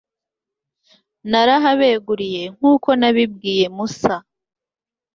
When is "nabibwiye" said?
2.99-3.65